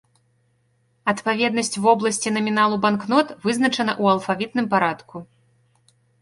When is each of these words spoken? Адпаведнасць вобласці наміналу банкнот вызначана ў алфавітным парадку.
Адпаведнасць 1.11 1.77
вобласці 1.83 2.29
наміналу 2.37 2.75
банкнот 2.85 3.27
вызначана 3.45 3.93
ў 4.01 4.15
алфавітным 4.15 4.65
парадку. 4.73 5.15